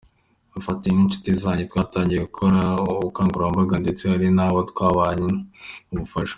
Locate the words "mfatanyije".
0.59-0.95